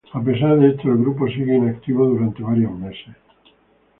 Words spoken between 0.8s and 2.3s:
el grupo sigue inactivo